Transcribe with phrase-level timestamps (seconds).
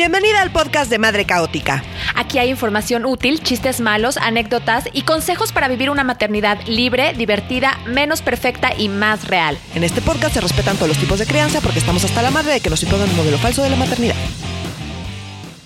[0.00, 1.84] Bienvenida al podcast de Madre Caótica.
[2.14, 7.78] Aquí hay información útil, chistes malos, anécdotas y consejos para vivir una maternidad libre, divertida,
[7.84, 9.58] menos perfecta y más real.
[9.74, 12.54] En este podcast se respetan todos los tipos de crianza porque estamos hasta la madre
[12.54, 14.16] de que nos impongan un modelo falso de la maternidad.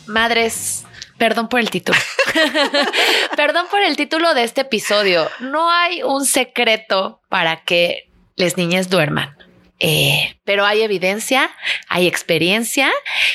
[0.07, 0.85] Madres,
[1.17, 1.97] perdón por el título.
[3.37, 5.31] perdón por el título de este episodio.
[5.39, 9.44] No hay un secreto para que las niñas duerman.
[9.81, 11.51] Eh, pero hay evidencia,
[11.89, 12.93] hay experiencia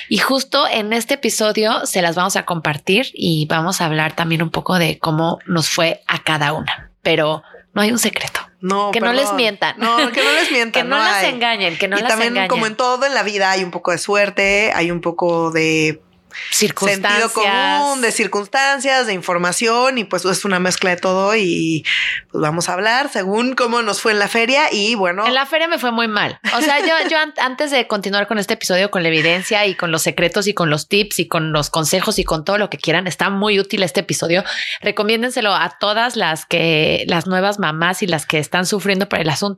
[0.07, 4.41] y justo en este episodio se las vamos a compartir y vamos a hablar también
[4.41, 6.91] un poco de cómo nos fue a cada una.
[7.01, 8.39] Pero no hay un secreto.
[8.61, 9.75] No, que no les mientan.
[9.77, 10.83] No, que no les mientan.
[10.83, 12.49] que no, las engañen, que no y las también, engañen.
[12.49, 16.01] como en todo en la vida, hay un poco de suerte, hay un poco de.
[16.51, 21.85] Sentido común, de circunstancias, de información y pues es una mezcla de todo y
[22.31, 25.25] pues vamos a hablar según cómo nos fue en la feria y bueno.
[25.25, 26.39] En la feria me fue muy mal.
[26.55, 29.75] O sea, yo, yo an- antes de continuar con este episodio, con la evidencia y
[29.75, 32.69] con los secretos y con los tips y con los consejos y con todo lo
[32.69, 34.43] que quieran, está muy útil este episodio.
[34.81, 39.29] Recomiéndenselo a todas las que, las nuevas mamás y las que están sufriendo por el
[39.29, 39.49] asunto.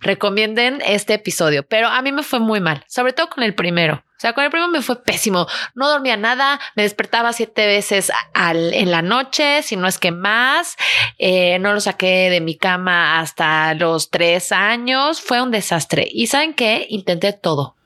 [0.00, 4.04] Recomienden este episodio, pero a mí me fue muy mal, sobre todo con el primero.
[4.18, 5.46] O sea, con el primero me fue pésimo.
[5.76, 10.10] No dormía nada, me despertaba siete veces al, en la noche, si no es que
[10.10, 10.76] más.
[11.18, 15.20] Eh, no lo saqué de mi cama hasta los tres años.
[15.20, 16.08] Fue un desastre.
[16.10, 16.86] Y saben qué?
[16.88, 17.76] Intenté todo.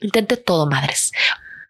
[0.00, 1.10] Intenté todo, madres.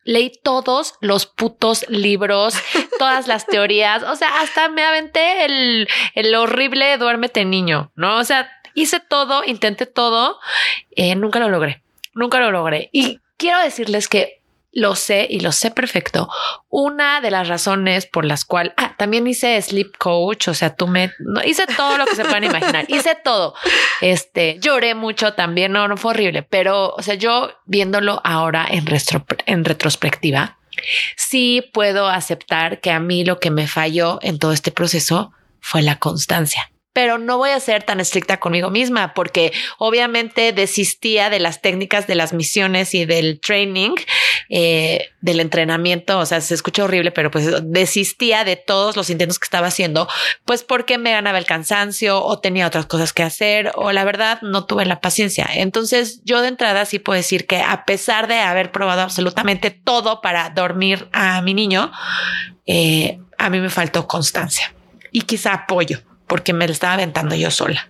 [0.04, 2.54] Leí todos los putos libros,
[2.98, 4.02] todas las teorías.
[4.02, 8.18] O sea, hasta me aventé el, el horrible duérmete niño, ¿no?
[8.18, 10.38] O sea, hice todo, intenté todo.
[10.90, 11.82] eh, nunca lo logré.
[12.12, 12.90] Nunca lo logré.
[12.92, 14.40] Y quiero decirles que
[14.72, 16.28] lo sé y lo sé perfecto.
[16.68, 20.86] Una de las razones por las cuales ah, también hice sleep coach, o sea, tú
[20.86, 23.54] me no, hice todo lo que se puedan imaginar, hice todo.
[24.00, 28.86] Este lloré mucho también, no, no fue horrible, pero o sea, yo viéndolo ahora en,
[28.86, 30.58] retro, en retrospectiva,
[31.16, 35.82] sí puedo aceptar que a mí lo que me falló en todo este proceso fue
[35.82, 41.38] la constancia pero no voy a ser tan estricta conmigo misma porque obviamente desistía de
[41.38, 43.94] las técnicas de las misiones y del training,
[44.48, 46.18] eh, del entrenamiento.
[46.18, 50.08] O sea, se escucha horrible, pero pues desistía de todos los intentos que estaba haciendo,
[50.44, 54.42] pues porque me ganaba el cansancio o tenía otras cosas que hacer o la verdad
[54.42, 55.48] no tuve la paciencia.
[55.54, 60.20] Entonces yo de entrada sí puedo decir que a pesar de haber probado absolutamente todo
[60.20, 61.92] para dormir a mi niño,
[62.66, 64.74] eh, a mí me faltó constancia
[65.12, 67.88] y quizá apoyo porque me lo estaba aventando yo sola.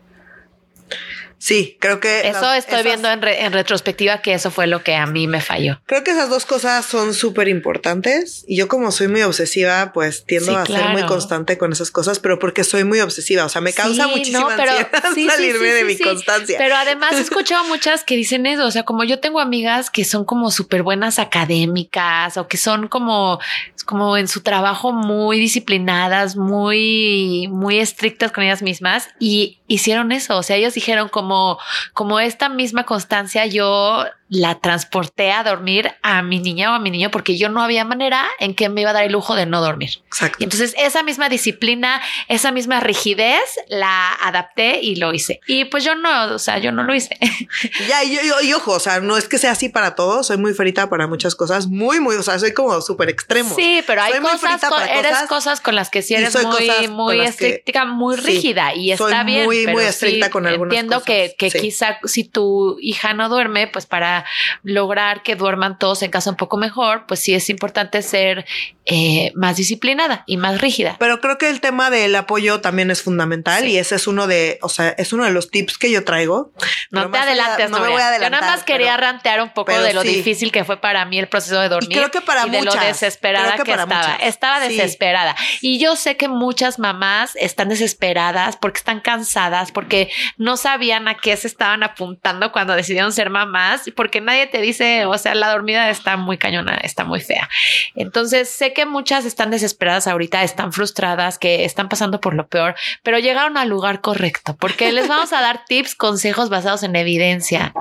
[1.43, 4.67] Sí, creo que Eso las- estoy esas- viendo en, re- en retrospectiva que eso fue
[4.67, 5.81] lo que a mí me falló.
[5.87, 10.27] Creo que esas dos cosas son súper importantes y yo como soy muy obsesiva, pues
[10.27, 13.49] tiendo Sí, a ser muy constante con esas cosas, pero porque soy muy obsesiva, o
[13.49, 16.03] sea, me causa Sí, muchísima no, pero- ansiedad sí, salirme sí, de sí, mi sí.
[16.05, 16.59] constancia.
[16.59, 20.05] Pero además he escuchado muchas que dicen eso, o sea, como yo tengo amigas que
[20.05, 23.41] son como súper buenas académicas o que son como,
[23.87, 30.37] como en su trabajo muy disciplinadas, muy, muy estrictas con ellas mismas y hicieron eso,
[30.37, 31.59] o sea, ellos dijeron como,
[31.93, 36.91] como esta misma constancia yo la transporté a dormir a mi niña o a mi
[36.93, 39.45] niño porque yo no había manera en que me iba a dar el lujo de
[39.45, 40.03] no dormir.
[40.07, 40.37] Exacto.
[40.39, 45.41] Y entonces esa misma disciplina, esa misma rigidez la adapté y lo hice.
[45.49, 47.19] Y pues yo no, o sea, yo no lo hice.
[47.89, 50.37] Ya, y, y- y ojo, o sea, no es que sea así para todos, soy
[50.37, 53.55] muy ferita para muchas cosas, muy, muy, o sea, soy como súper extremo.
[53.55, 56.35] Sí, pero hay Soy cosas, frita con, eres cosas, cosas con las que sí eres
[56.45, 59.45] muy, muy estricta, muy sí, rígida y soy está bien.
[59.45, 61.59] muy, pero muy estricta sí con algunas Entiendo cosas, que, que sí.
[61.61, 64.20] quizá si tu hija no duerme, pues para
[64.63, 68.47] lograr que duerman todos en casa un poco mejor, pues sí es importante ser
[68.87, 70.97] eh, más disciplinada y más rígida.
[70.99, 73.73] Pero creo que el tema del apoyo también es fundamental Sí.
[73.73, 76.53] y ese es uno de, o sea, es uno de los tips que yo traigo.
[76.91, 78.41] No Pero te adelantes, no me voy a Yo adelantar.
[78.41, 80.09] nada más quería pero- rantear un poco de lo sí.
[80.09, 81.97] difícil que fue para mí el proceso de dormir.
[81.99, 82.87] creo que para y de lo muchas.
[82.87, 84.13] desesperada Creo que, que para estaba.
[84.15, 84.27] muchas.
[84.29, 84.77] Estaba Sí.
[84.77, 85.37] desesperada.
[85.61, 91.15] Y yo sé que muchas mamás están desesperadas porque están cansadas, porque no sabían a
[91.17, 95.51] qué se estaban apuntando cuando decidieron ser mamás, porque nadie te dice, o sea, la
[95.53, 97.49] dormida está muy cañona, está muy fea.
[97.95, 102.75] Entonces sé que muchas están desesperadas ahorita, están frustradas, que están pasando por lo peor,
[103.03, 107.73] pero llegaron al lugar correcto, porque les vamos a dar tips, consejos basados en evidencia.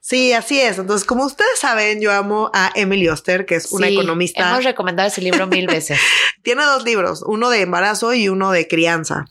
[0.00, 0.78] Sí, así es.
[0.78, 4.48] Entonces, como ustedes saben, yo amo a Emily Oster, que es una Sí, economista.
[4.48, 5.98] Hemos recomendado ese libro mil veces.
[6.42, 9.26] Tiene dos libros, uno de embarazo y uno de crianza.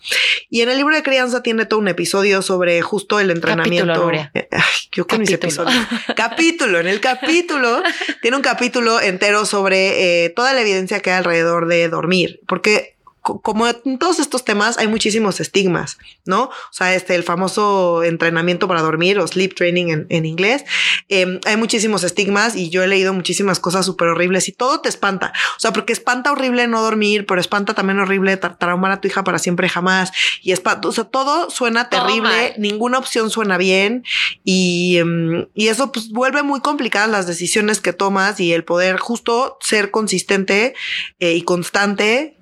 [0.50, 3.91] Y en el libro de crianza tiene todo un episodio sobre justo el entrenamiento.
[3.91, 4.30] Capítulo.
[4.35, 5.69] Eh, ay, yo con mis Capítulo.
[5.69, 5.88] episodios.
[6.17, 6.79] capítulo.
[6.79, 7.81] En el capítulo
[8.21, 12.41] tiene un capítulo entero sobre eh, toda la evidencia que hay alrededor de dormir.
[12.47, 12.96] Porque
[13.41, 16.44] como en todos estos temas hay muchísimos estigmas, ¿no?
[16.44, 20.65] O sea, este, el famoso entrenamiento para dormir o sleep training en, inglés,
[21.09, 24.89] em, hay muchísimos estigmas y yo he leído muchísimas cosas súper horribles y todo te
[24.89, 25.33] espanta.
[25.57, 29.24] O sea, porque espanta horrible no dormir, pero espanta también horrible traumar a tu hija
[29.24, 30.12] para siempre jamás.
[30.41, 34.03] Y espanta, o sea, todo suena terrible, ninguna opción suena bien
[34.44, 38.97] y, em, y eso pues vuelve muy complicadas las decisiones que tomas y el poder
[38.97, 40.75] justo ser consistente
[41.19, 42.36] eh, y constante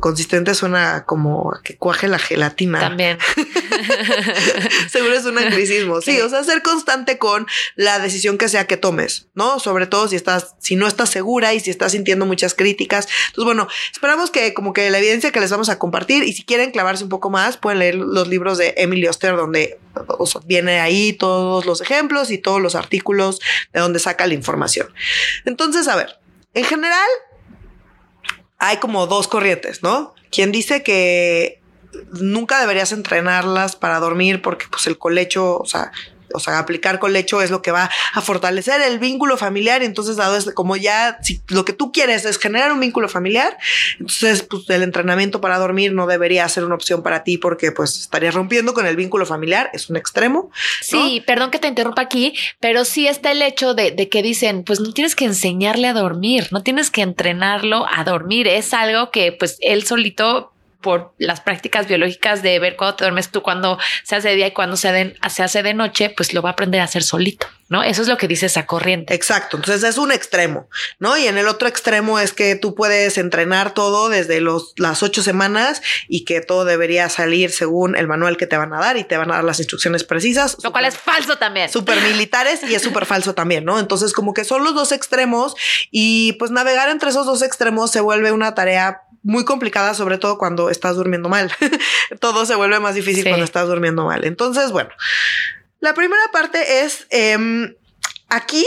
[0.00, 2.80] consistente suena como que cuaje la gelatina.
[2.80, 3.18] También.
[4.90, 6.00] Seguro es un anglicismo.
[6.00, 7.46] Sí, o sea, ser constante con
[7.76, 9.58] la decisión que sea que tomes, ¿no?
[9.60, 13.08] Sobre todo si estás, si no estás segura y si estás sintiendo muchas críticas.
[13.28, 16.44] Entonces, bueno, esperamos que como que la evidencia que les vamos a compartir y si
[16.44, 19.78] quieren clavarse un poco más, pueden leer los libros de Emily Oster donde
[20.44, 23.40] viene ahí todos los ejemplos y todos los artículos
[23.72, 24.88] de donde saca la información.
[25.44, 26.18] Entonces, a ver,
[26.54, 27.08] en general,
[28.60, 30.14] hay como dos corrientes, ¿no?
[30.30, 31.60] Quien dice que
[32.12, 35.90] nunca deberías entrenarlas para dormir porque pues el colecho, o sea,
[36.34, 39.82] o sea, aplicar colecho es lo que va a fortalecer el vínculo familiar.
[39.82, 43.08] Y entonces, dado es como ya, si lo que tú quieres es generar un vínculo
[43.08, 43.56] familiar,
[43.98, 47.98] entonces, pues el entrenamiento para dormir no debería ser una opción para ti porque pues
[47.98, 49.70] estarías rompiendo con el vínculo familiar.
[49.72, 50.50] Es un extremo.
[50.80, 54.64] Sí, perdón que te interrumpa aquí, pero sí está el hecho de, de que dicen,
[54.64, 58.48] pues no tienes que enseñarle a dormir, no tienes que entrenarlo a dormir.
[58.48, 63.30] Es algo que pues él solito por las prácticas biológicas de ver cuándo te duermes
[63.30, 66.42] tú, cuando se hace de día y cuando se, se hace de noche, pues lo
[66.42, 67.82] va a aprender a hacer solito, ¿no?
[67.82, 69.14] Eso es lo que dice esa corriente.
[69.14, 69.56] Exacto.
[69.56, 70.68] Entonces es un extremo,
[70.98, 71.16] ¿no?
[71.18, 75.22] Y en el otro extremo es que tú puedes entrenar todo desde los, las ocho
[75.22, 79.04] semanas y que todo debería salir según el manual que te van a dar y
[79.04, 80.56] te van a dar las instrucciones precisas.
[80.62, 81.68] Lo cual es falso también.
[81.68, 83.78] Súper militares y es súper falso también, ¿no?
[83.78, 85.54] Entonces como que son los dos extremos
[85.90, 90.38] y pues navegar entre esos dos extremos se vuelve una tarea muy complicada, sobre todo
[90.38, 91.52] cuando estás durmiendo mal.
[92.20, 94.24] Todo se vuelve más difícil cuando estás durmiendo mal.
[94.24, 94.90] Entonces, bueno,
[95.80, 97.74] la primera parte es em,
[98.28, 98.64] aquí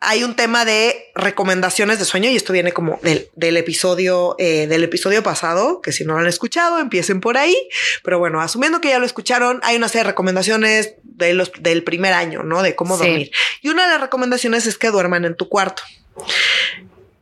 [0.00, 4.84] hay un tema de recomendaciones de sueño y esto viene como del, episodio eh, del
[4.84, 7.56] episodio pasado, que si no lo han escuchado, empiecen por ahí.
[8.04, 11.82] Pero bueno, asumiendo que ya lo escucharon, hay una serie de recomendaciones de los, del
[11.82, 12.62] primer año, ¿no?
[12.62, 13.32] De cómo dormir.
[13.60, 15.82] Y una de las recomendaciones es que duerman en tu cuarto.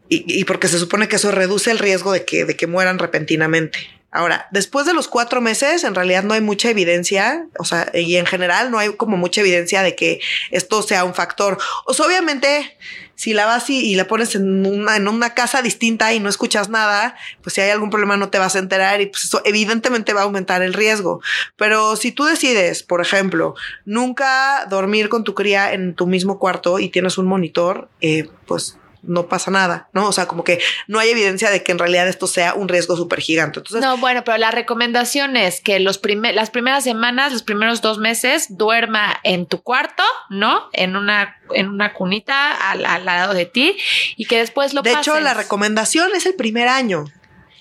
[0.08, 3.78] Y, porque se supone que eso reduce el riesgo de que, de que mueran repentinamente.
[4.12, 8.16] Ahora, después de los cuatro meses, en realidad no hay mucha evidencia, o sea, y
[8.16, 10.20] en general no hay como mucha evidencia de que
[10.50, 11.58] esto sea un factor.
[11.84, 12.78] O sea, obviamente,
[13.14, 16.70] si la vas y, la pones en una, en una casa distinta y no escuchas
[16.70, 20.14] nada, pues si hay algún problema no te vas a enterar y pues eso evidentemente
[20.14, 21.20] va a aumentar el riesgo.
[21.56, 23.54] Pero si tú decides, por ejemplo,
[23.84, 28.78] nunca dormir con tu cría en tu mismo cuarto y tienes un monitor, eh, pues
[29.06, 30.08] no pasa nada, ¿no?
[30.08, 32.96] O sea, como que no hay evidencia de que en realidad esto sea un riesgo
[32.96, 33.60] súper gigante.
[33.60, 36.00] Entonces, no, bueno, pero la recomendación es que los
[36.34, 40.68] las primeras semanas, los primeros dos meses, duerma en tu cuarto, ¿no?
[40.72, 43.76] En una, en una cunita al, lado de ti
[44.16, 47.04] y que después lo De hecho, la recomendación es el primer año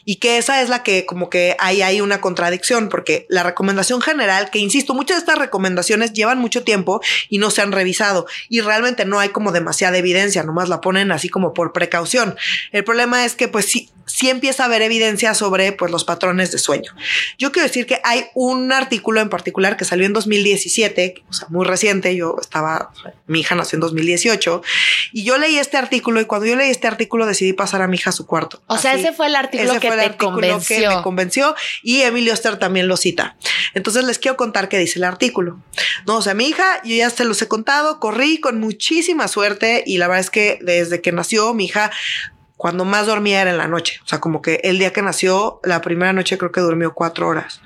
[0.06, 4.02] y que esa es la que como que hay ahí una contradicción, porque la recomendación
[4.02, 8.28] general, que insisto, muchas de estas recomendaciones llevan mucho tiempo y no se han revisado
[8.48, 12.36] y realmente no hay como demasiada evidencia, nomás la ponen así como por precaución.
[12.72, 16.52] El problema es que pues sí, sí empieza a haber evidencia sobre pues los patrones
[16.52, 16.94] de sueño.
[17.38, 21.48] Yo quiero decir que hay un artículo en particular que salió en 2017, o sea,
[21.50, 22.92] muy reciente, yo estaba,
[23.28, 24.62] mi hija nació en 2018
[25.14, 27.98] y yo leí este artículo y cuando yo leí este artículo decidí pasar a mi
[27.98, 28.62] hija a su cuarto.
[28.68, 32.58] O sea, ese fue el artículo que el artículo que me convenció y Emilio Oster
[32.58, 33.36] también lo cita.
[33.74, 35.60] Entonces les quiero contar qué dice el artículo.
[36.06, 39.84] No, o sea, mi hija, yo ya se los he contado, corrí con muchísima suerte
[39.86, 41.92] y la verdad es que desde que nació mi hija
[42.58, 44.00] cuando más dormía era en la noche.
[44.04, 47.28] O sea, como que el día que nació, la primera noche creo que durmió cuatro
[47.28, 47.62] horas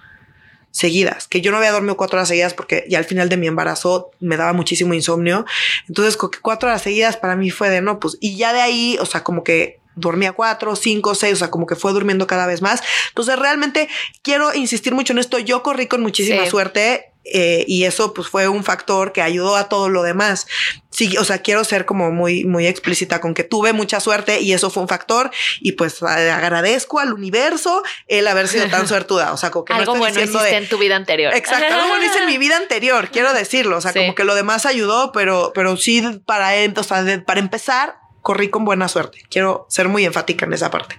[0.71, 3.48] seguidas, que yo no había dormido cuatro horas seguidas porque ya al final de mi
[3.48, 5.45] embarazo me daba muchísimo insomnio.
[5.88, 9.05] Entonces, cuatro horas seguidas para mí fue de no, pues, y ya de ahí, o
[9.05, 12.62] sea, como que dormía cuatro, cinco, seis, o sea, como que fue durmiendo cada vez
[12.62, 12.81] más.
[13.10, 13.89] Entonces, realmente
[14.22, 15.39] quiero insistir mucho en esto.
[15.39, 19.69] Yo corrí con muchísima suerte eh, y eso pues fue un factor que ayudó a
[19.69, 20.48] todo lo demás.
[20.89, 24.53] Sí, o sea, quiero ser como muy, muy explícita con que tuve mucha suerte y
[24.53, 25.29] eso fue un factor
[25.60, 29.34] y pues agradezco al universo el haber sido tan suertuda.
[29.34, 31.34] O sea, como que algo no bueno hiciste en tu vida anterior.
[31.36, 33.77] Exacto, algo bueno hice en mi vida anterior, quiero decirlo.
[33.77, 37.98] O sea, como que lo demás ayudó, pero, pero sí para, o sea, para empezar
[38.21, 39.23] corrí con buena suerte.
[39.29, 40.95] Quiero ser muy enfática en esa parte.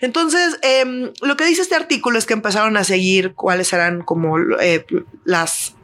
[0.00, 4.38] Entonces, em, lo que dice este artículo es que empezaron a seguir cuáles eran como
[4.60, 4.84] eh,
[5.24, 5.76] las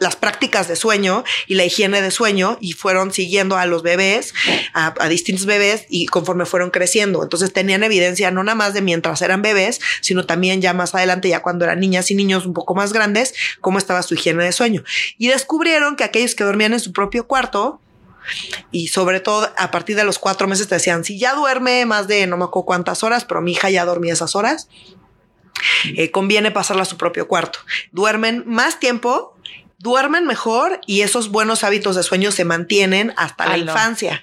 [0.00, 4.32] las prácticas de sueño y la higiene de sueño y fueron siguiendo a los bebés,
[4.72, 7.22] a, a, distintos bebés y conforme fueron creciendo.
[7.22, 11.28] Entonces tenían evidencia no nada más de mientras eran bebés, sino también ya más adelante,
[11.28, 14.52] ya cuando eran niñas y niños un poco más grandes, cómo estaba su higiene de
[14.52, 14.82] sueño.
[15.18, 17.80] Y descubrieron que aquellos que dormían en su propio cuarto,
[18.70, 22.08] y sobre todo a partir de los cuatro meses te decían, si ya duerme más
[22.08, 24.68] de no me acuerdo cuántas horas, pero mi hija ya dormía esas horas,
[25.96, 27.60] eh, conviene pasarla a su propio cuarto.
[27.92, 29.36] Duermen más tiempo
[29.80, 34.22] duermen mejor y esos buenos hábitos de sueño se mantienen hasta la infancia.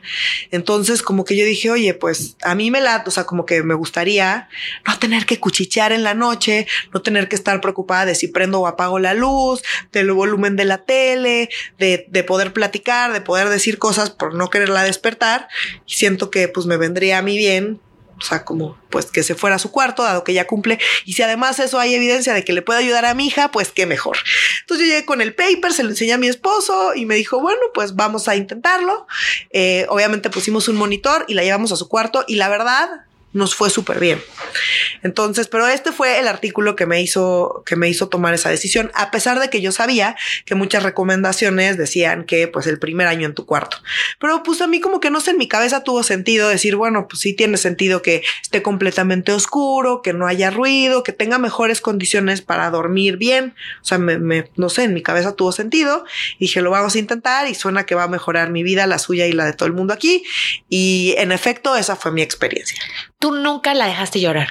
[0.51, 3.63] Entonces, como que yo dije, oye, pues a mí me la, o sea, como que
[3.63, 4.49] me gustaría
[4.87, 8.59] no tener que cuchichear en la noche, no tener que estar preocupada de si prendo
[8.59, 11.49] o apago la luz, del volumen de la tele,
[11.79, 15.47] de, de poder platicar, de poder decir cosas por no quererla despertar.
[15.87, 17.81] Y siento que pues me vendría a mí bien
[18.17, 20.79] o sea, como pues que se fuera a su cuarto, dado que ya cumple.
[21.05, 23.71] Y si además eso hay evidencia de que le puede ayudar a mi hija, pues
[23.71, 24.17] qué mejor.
[24.61, 27.39] Entonces yo llegué con el paper, se lo enseñé a mi esposo y me dijo,
[27.39, 29.07] bueno, pues vamos a intentarlo.
[29.51, 33.06] Eh, obviamente pusimos un monitor y la llevamos a su cuarto y la verdad
[33.37, 34.21] nos fue súper bien.
[35.03, 38.91] Entonces, pero este fue el artículo que me hizo, que me hizo tomar esa decisión,
[38.95, 40.15] a pesar de que yo sabía
[40.45, 43.77] que muchas recomendaciones decían que pues el primer año en tu cuarto.
[44.19, 47.07] Pero pues a mí como que no sé, en mi cabeza tuvo sentido decir, bueno,
[47.07, 51.81] pues sí tiene sentido que esté completamente oscuro, que no haya ruido, que tenga mejores
[51.81, 53.53] condiciones para dormir bien.
[53.81, 56.05] O sea, me, no sé, en mi cabeza tuvo sentido.
[56.39, 59.27] dije, lo vamos a intentar y suena que va a mejorar mi vida, la suya
[59.27, 60.23] y la de todo el mundo aquí.
[60.69, 62.81] Y en efecto, esa fue mi experiencia.
[63.31, 64.49] Nunca la dejaste llorar.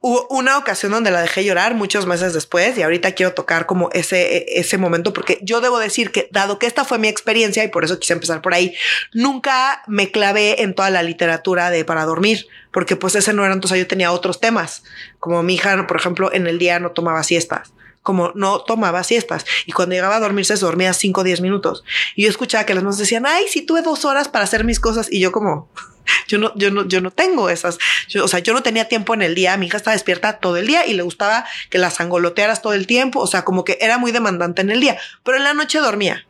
[0.00, 3.90] Hubo una ocasión donde la dejé llorar muchos meses después y ahorita quiero tocar como
[3.92, 7.68] ese, ese momento porque yo debo decir que dado que esta fue mi experiencia y
[7.68, 8.76] por eso quise empezar por ahí,
[9.12, 13.54] nunca me clavé en toda la literatura de para dormir porque pues ese no era,
[13.54, 14.84] entonces yo tenía otros temas,
[15.18, 17.72] como mi hija, por ejemplo, en el día no tomaba siestas
[18.08, 19.44] como no tomaba siestas.
[19.66, 21.84] Y cuando llegaba a dormirse se dormía 5 o 10 minutos.
[22.16, 24.80] Y yo escuchaba que las mamás decían, ay, si tuve dos horas para hacer mis
[24.80, 25.68] cosas y yo como,
[26.26, 27.76] yo no, yo no, yo no tengo esas,
[28.18, 30.66] o sea, yo no tenía tiempo en el día, mi hija estaba despierta todo el
[30.66, 33.98] día y le gustaba que las angolotearas todo el tiempo, o sea, como que era
[33.98, 36.24] muy demandante en el día, pero en la noche dormía.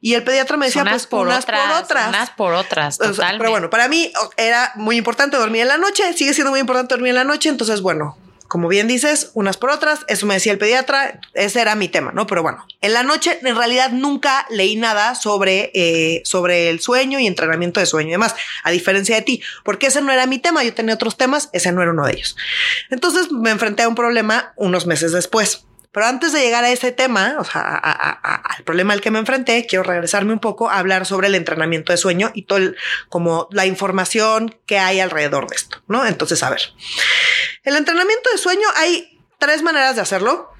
[0.00, 2.08] Y el pediatra me decía, pues por unas otras, por otras.
[2.08, 3.38] Unas por otras, totalmente.
[3.38, 6.94] pero bueno, para mí era muy importante dormir en la noche, sigue siendo muy importante
[6.94, 8.16] dormir en la noche, entonces bueno,
[8.48, 12.12] como bien dices, unas por otras, eso me decía el pediatra, ese era mi tema,
[12.12, 12.26] ¿no?
[12.26, 17.18] Pero bueno, en la noche en realidad nunca leí nada sobre, eh, sobre el sueño
[17.18, 20.38] y entrenamiento de sueño y demás, a diferencia de ti, porque ese no era mi
[20.38, 22.36] tema, yo tenía otros temas, ese no era uno de ellos.
[22.90, 25.66] Entonces me enfrenté a un problema unos meses después.
[25.96, 29.64] Pero antes de llegar a ese tema, o sea, al problema al que me enfrenté,
[29.66, 32.76] quiero regresarme un poco a hablar sobre el entrenamiento de sueño y todo el,
[33.08, 36.04] como la información que hay alrededor de esto, ¿no?
[36.04, 36.60] Entonces, a ver,
[37.62, 40.52] el entrenamiento de sueño hay tres maneras de hacerlo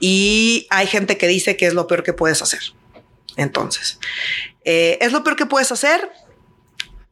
[0.00, 2.62] y hay gente que dice que es lo peor que puedes hacer.
[3.36, 4.00] Entonces,
[4.64, 6.10] eh, es lo peor que puedes hacer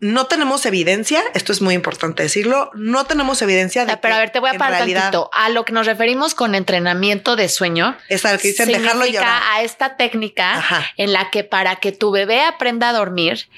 [0.00, 4.19] no tenemos evidencia, esto es muy importante decirlo, no tenemos evidencia de ah, Pero a
[4.19, 5.31] ver, te voy a parar tantito.
[5.33, 7.97] A lo que nos referimos con entrenamiento de sueño.
[8.09, 9.43] Es al que dicen dejarlo llorar.
[9.52, 10.64] A esta técnica
[10.97, 13.49] en la que para que tu bebé aprenda a dormir,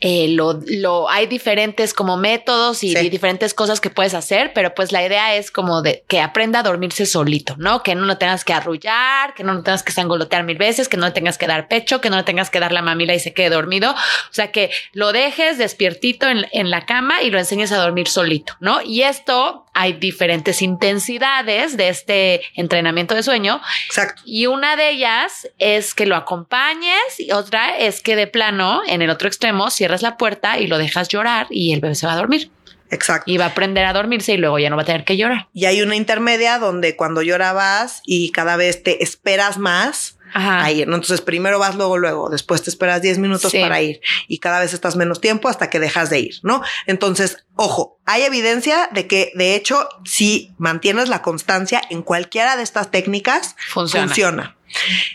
[0.00, 4.92] eh, lo, lo, hay diferentes como métodos y, diferentes cosas que puedes hacer, pero pues
[4.92, 7.82] la idea es como de que aprenda a dormirse solito, ¿no?
[7.82, 10.98] Que no lo tengas que arrullar, que no lo tengas que sangolotear mil veces, que
[10.98, 13.20] no le tengas que dar pecho, que no le tengas que dar la mamila y
[13.20, 13.92] se quede dormido.
[13.92, 18.08] O sea, que lo dejes despiertito en, en la cama y lo enseñes a dormir
[18.08, 18.82] solito, ¿no?
[18.82, 23.60] Y esto hay diferentes intensidades de este entrenamiento de sueño.
[23.86, 24.22] Exacto.
[24.24, 29.02] Y una de ellas es que lo acompañes y otra es que de plano, en
[29.02, 32.14] el otro extremo, cierras la puerta y lo dejas llorar y el bebé se va
[32.14, 32.50] a dormir.
[32.90, 33.30] Exacto.
[33.30, 35.48] Y va a aprender a dormirse y luego ya no va a tener que llorar.
[35.52, 40.88] Y hay una intermedia donde cuando llorabas y cada vez te esperas más, a ir.
[40.88, 40.96] ¿no?
[40.96, 44.74] Entonces primero vas luego, luego, después te esperas 10 minutos para ir y cada vez
[44.74, 46.62] estás menos tiempo hasta que dejas de ir, ¿no?
[46.86, 52.64] Entonces, ojo, hay evidencia de que de hecho, si mantienes la constancia en cualquiera de
[52.64, 54.55] estas técnicas, funciona.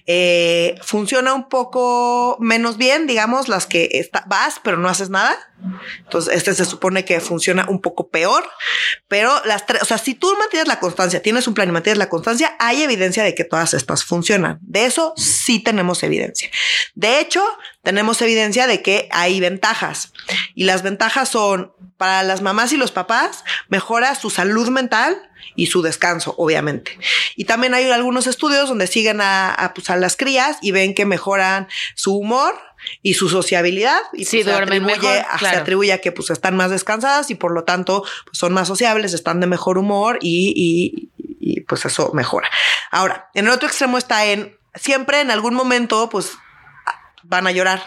[0.07, 5.37] Eh, funciona un poco menos bien, digamos, las que vas, pero no haces nada.
[5.99, 8.49] Entonces, este se supone que funciona un poco peor,
[9.07, 11.99] pero las tres, o sea, si tú mantienes la constancia, tienes un plan y mantienes
[11.99, 14.57] la constancia, hay evidencia de que todas estas funcionan.
[14.61, 16.49] De eso sí tenemos evidencia.
[16.95, 17.43] De hecho,
[17.83, 20.13] tenemos evidencia de que hay ventajas
[20.55, 25.67] y las ventajas son para las mamás y los papás, mejora su salud mental, y
[25.67, 26.97] su descanso, obviamente.
[27.35, 30.93] Y también hay algunos estudios donde siguen a, a, pues, a las crías y ven
[30.93, 32.55] que mejoran su humor
[33.01, 35.55] y su sociabilidad y sí, pues, se, atribuye, mejor, claro.
[35.55, 38.67] se atribuye a que pues están más descansadas y por lo tanto pues, son más
[38.67, 42.49] sociables, están de mejor humor y, y, y pues eso mejora.
[42.89, 46.33] Ahora, en el otro extremo está en siempre en algún momento pues
[47.23, 47.81] van a llorar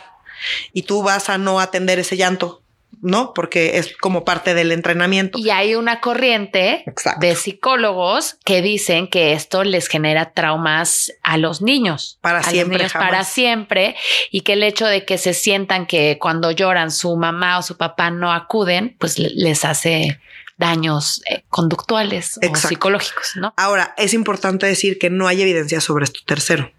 [0.72, 2.63] y tú vas a no atender ese llanto.
[3.04, 3.34] ¿No?
[3.34, 5.38] Porque es como parte del entrenamiento.
[5.38, 6.84] Y hay una corriente
[7.20, 12.18] de psicólogos que dicen que esto les genera traumas a los niños.
[12.22, 12.88] Para siempre.
[12.90, 13.94] para siempre.
[14.30, 17.76] Y que el hecho de que se sientan que cuando lloran su mamá o su
[17.76, 20.18] papá no acuden, pues les hace
[20.56, 23.52] daños eh, conductuales o psicológicos, ¿no?
[23.58, 26.72] Ahora, es importante decir que no hay evidencia sobre esto tercero.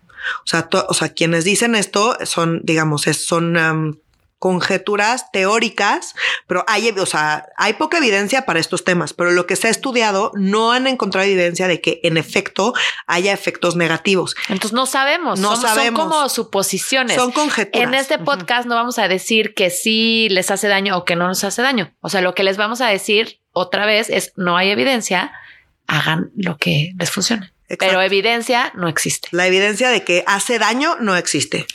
[0.44, 4.02] O sea, o sea, quienes dicen esto son, digamos, son
[4.46, 6.14] conjeturas teóricas,
[6.46, 9.72] pero hay, o sea, hay poca evidencia para estos temas, pero lo que se ha
[9.72, 12.76] estudiado no han encontrado evidencia de que en efecto
[13.08, 14.36] haya efectos negativos.
[14.48, 16.00] Entonces no sabemos, no sabemos.
[16.00, 17.16] Son como suposiciones.
[17.16, 17.88] Son conjeturas.
[17.88, 21.28] En este podcast no vamos a decir que sí les hace daño o que no
[21.28, 21.92] nos hace daño.
[22.02, 25.34] O sea, lo que les vamos a decir otra vez es no hay evidencia,
[25.88, 27.55] hagan lo que les funcione.
[27.68, 29.28] Pero evidencia no existe.
[29.32, 31.66] La evidencia de que hace daño no existe.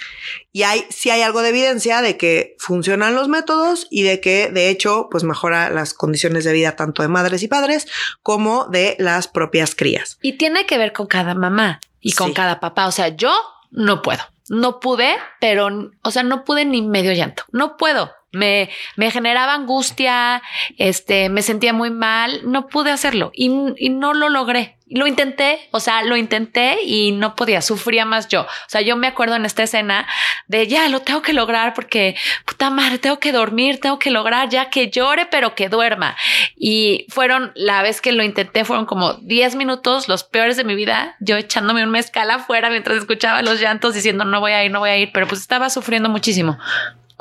[0.52, 4.48] Y hay, sí hay algo de evidencia de que funcionan los métodos y de que,
[4.48, 7.86] de hecho, pues mejora las condiciones de vida tanto de madres y padres
[8.22, 10.18] como de las propias crías.
[10.22, 12.86] Y tiene que ver con cada mamá y con cada papá.
[12.86, 13.32] O sea, yo
[13.70, 14.22] no puedo.
[14.48, 17.44] No pude, pero, o sea, no pude ni medio llanto.
[17.52, 18.12] No puedo.
[18.32, 20.42] Me, me generaba angustia,
[20.78, 24.76] este, me sentía muy mal, no pude hacerlo y, y, no lo logré.
[24.92, 28.42] Lo intenté, o sea, lo intenté y no podía, sufría más yo.
[28.42, 30.06] O sea, yo me acuerdo en esta escena
[30.48, 34.48] de ya lo tengo que lograr porque puta madre, tengo que dormir, tengo que lograr
[34.48, 36.16] ya que llore, pero que duerma.
[36.56, 40.74] Y fueron, la vez que lo intenté, fueron como 10 minutos los peores de mi
[40.74, 44.70] vida, yo echándome un mezcal afuera mientras escuchaba los llantos diciendo no voy a ir,
[44.70, 46.58] no voy a ir, pero pues estaba sufriendo muchísimo.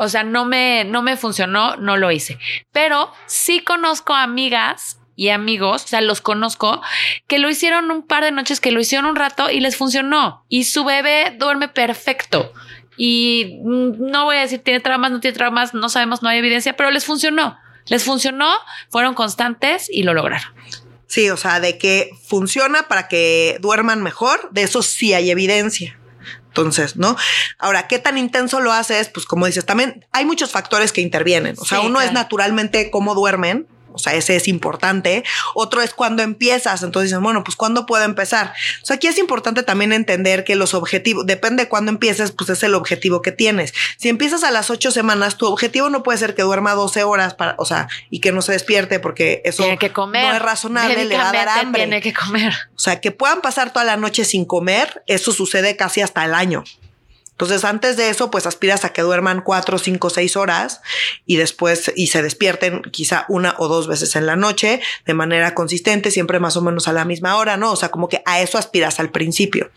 [0.01, 2.39] O sea, no me, no me funcionó, no lo hice.
[2.71, 6.81] Pero sí conozco amigas y amigos, o sea, los conozco,
[7.27, 10.45] que lo hicieron un par de noches, que lo hicieron un rato y les funcionó.
[10.47, 12.53] Y su bebé duerme perfecto.
[12.95, 16.77] Y no voy a decir tiene traumas, no tiene traumas, no sabemos, no hay evidencia,
[16.77, 17.57] pero les funcionó.
[17.87, 18.49] Les funcionó,
[18.89, 20.53] fueron constantes y lo lograron.
[21.07, 25.98] Sí, o sea, de que funciona para que duerman mejor, de eso sí hay evidencia.
[26.49, 27.15] Entonces, ¿no?
[27.57, 29.09] Ahora, ¿qué tan intenso lo haces?
[29.09, 31.55] Pues como dices, también hay muchos factores que intervienen.
[31.59, 35.23] O sea, uno es naturalmente cómo duermen, o sea, ese es importante.
[35.55, 36.83] Otro es cuando empiezas.
[36.83, 38.53] Entonces dicen, bueno, pues ¿cuándo puedo empezar?
[38.81, 42.49] O sea, aquí es importante también entender que los objetivos, depende de cuándo empieces, pues
[42.49, 43.73] es el objetivo que tienes.
[43.97, 47.33] Si empiezas a las ocho semanas, tu objetivo no puede ser que duerma 12 horas
[47.33, 50.29] para, o sea, y que no se despierte porque eso que comer.
[50.29, 51.81] no es razonable, le va a dar hambre.
[51.83, 52.53] Tiene que comer.
[52.75, 56.33] O sea, que puedan pasar toda la noche sin comer, eso sucede casi hasta el
[56.33, 56.63] año.
[57.39, 60.81] Entonces, antes de eso, pues aspiras a que duerman cuatro, cinco, seis horas
[61.25, 65.55] y después y se despierten quizá una o dos veces en la noche de manera
[65.55, 67.71] consistente, siempre más o menos a la misma hora, ¿no?
[67.71, 69.71] O sea, como que a eso aspiras al principio.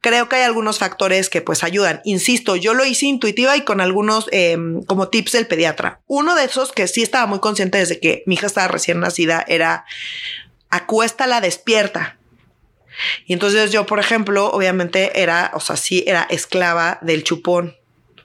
[0.00, 2.02] Creo que hay algunos factores que pues ayudan.
[2.04, 6.02] Insisto, yo lo hice intuitiva y con algunos em, como tips del pediatra.
[6.06, 9.44] Uno de esos que sí estaba muy consciente desde que mi hija estaba recién nacida
[9.48, 9.86] era
[10.70, 12.16] acuéstala despierta.
[13.26, 17.76] Y entonces yo, por ejemplo, obviamente era, o sea, sí, era esclava del chupón.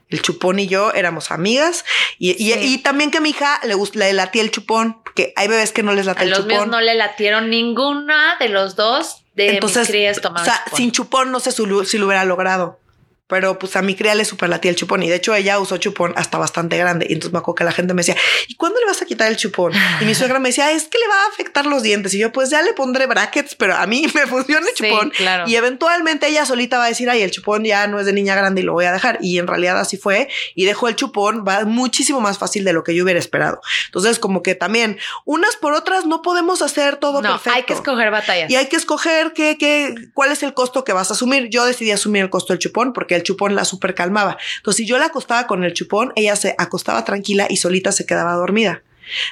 [0.10, 1.84] El chupón y yo éramos amigas
[2.18, 5.74] y, y, también que a mi hija le, le latía el chupón, porque hay bebés
[5.74, 6.48] que no les late el chupón.
[6.48, 10.94] Los míos no le latieron ninguna de los dos de Entonces, mis O sea, sin
[10.94, 11.66] chupón no sé si
[11.98, 12.80] lo hubiera logrado.
[13.28, 16.14] Pero pues a mi cría le superlatía el chupón y de hecho ella usó chupón
[16.16, 17.06] hasta bastante grande.
[17.10, 18.16] Y entonces me acuerdo que la gente me decía,
[18.48, 19.74] ¿y cuándo le vas a quitar el chupón?
[20.02, 22.14] Y mi suegra me decía, es que le va a afectar los dientes.
[22.14, 25.12] Y yo, pues ya le pondré brackets, pero a mí me funciona el chupón.
[25.46, 28.36] Y eventualmente ella solita va a decir, ay, el chupón ya no es de niña
[28.36, 29.18] grande y lo voy a dejar.
[29.22, 30.30] Y en realidad así fue.
[30.56, 33.60] Y dejó el chupón, va muchísimo más fácil de lo que yo hubiera esperado.
[33.88, 37.58] Entonces, como que también, unas por otras, no podemos hacer todo no, perfecto.
[37.58, 38.50] Hay que escoger batallas.
[38.50, 41.50] Y hay que escoger qué, qué, cuál es el costo que vas a asumir.
[41.50, 44.38] Yo decidí asumir el costo del chupón porque el chupón la super calmaba.
[44.58, 48.06] Entonces, si yo la acostaba con el chupón, ella se acostaba tranquila y solita se
[48.06, 48.82] quedaba dormida.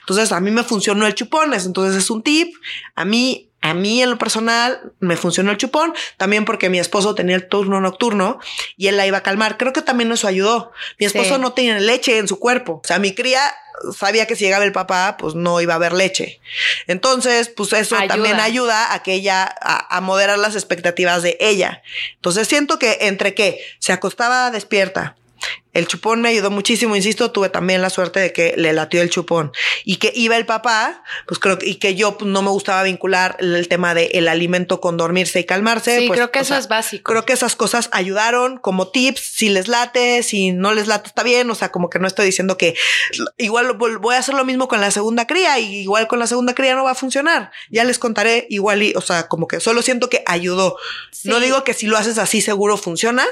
[0.02, 1.54] Entonces, a mí me funcionó el chupón.
[1.54, 2.56] Entonces, es un tip.
[2.96, 7.16] A mí, a mí en lo personal me funcionó el chupón, también porque mi esposo
[7.16, 8.40] tenía el turno nocturno
[8.78, 9.58] y él la iba a calmar.
[9.58, 10.72] Creo que también eso ayudó.
[11.00, 12.82] Mi esposo no tenía leche en su cuerpo.
[12.84, 13.42] O sea, mi cría
[13.98, 16.40] sabía que si llegaba el papá, pues no iba a haber leche.
[16.88, 21.82] Entonces, pues eso también ayuda a que ella, a, moderar las expectativas de ella.
[22.16, 25.16] Entonces siento que entre que se acostaba despierta,
[25.76, 29.10] El chupón me ayudó muchísimo, insisto, tuve también la suerte de que le latió el
[29.10, 29.52] chupón
[29.84, 32.82] y que iba el papá, pues creo que, y que yo pues, no me gustaba
[32.84, 36.00] vincular el, tema del el alimento con dormirse y calmarse.
[36.00, 37.12] Sí, pues, creo que eso sea, es básico.
[37.12, 41.24] Creo que esas cosas ayudaron como tips, si les late, si no les late está
[41.24, 42.76] bien, o sea, como que no estoy diciendo que
[43.36, 46.56] igual voy a hacer lo mismo con la segunda cría y igual con la segunda
[46.56, 47.52] cría no va a funcionar.
[47.70, 50.78] Ya les contaré igual y, o sea, como que solo siento que ayudó.
[51.12, 51.28] Sí.
[51.28, 53.26] No digo que si lo haces así seguro funciona,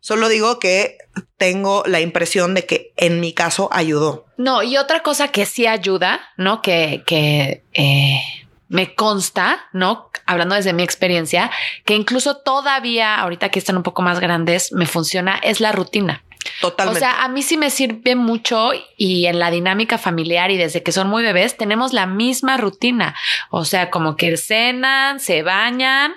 [0.00, 0.96] solo digo que
[1.36, 4.26] tengo la impresión de que en mi caso ayudó.
[4.36, 6.62] No, y otra cosa que sí ayuda, ¿no?
[6.62, 8.22] Que, que eh,
[8.68, 10.10] me consta, ¿no?
[10.26, 11.50] Hablando desde mi experiencia,
[11.84, 16.22] que incluso todavía, ahorita que están un poco más grandes, me funciona, es la rutina.
[16.60, 16.98] Totalmente.
[16.98, 20.82] O sea, a mí sí me sirve mucho y en la dinámica familiar y desde
[20.82, 23.14] que son muy bebés tenemos la misma rutina.
[23.50, 26.14] O sea, como que cenan, se bañan